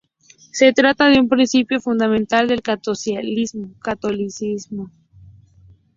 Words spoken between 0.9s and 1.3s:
de un